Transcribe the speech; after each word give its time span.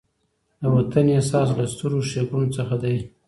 د 0.61 0.63
وطن 0.75 1.05
احساس 1.15 1.49
له 1.57 1.65
سترو 1.73 1.99
ښېګڼو 2.09 2.47
څخه 2.57 2.75
دی. 2.83 2.97